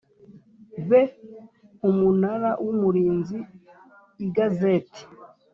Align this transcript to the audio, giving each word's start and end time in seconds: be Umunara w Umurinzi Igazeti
be 0.89 1.01
Umunara 1.89 2.51
w 2.63 2.65
Umurinzi 2.73 3.37
Igazeti 4.25 5.01